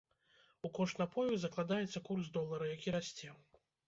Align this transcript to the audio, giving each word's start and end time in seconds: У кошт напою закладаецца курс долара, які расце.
У 0.69 0.69
кошт 0.77 1.01
напою 1.01 1.37
закладаецца 1.43 2.01
курс 2.07 2.31
долара, 2.39 2.65
які 2.73 2.95
расце. 2.97 3.29